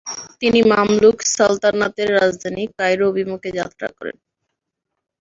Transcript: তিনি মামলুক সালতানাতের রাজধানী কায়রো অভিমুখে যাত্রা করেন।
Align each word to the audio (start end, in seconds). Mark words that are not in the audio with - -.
তিনি 0.41 0.59
মামলুক 0.71 1.17
সালতানাতের 1.33 2.09
রাজধানী 2.13 2.63
কায়রো 2.77 3.05
অভিমুখে 3.11 3.49
যাত্রা 3.59 3.87
করেন। 3.97 4.17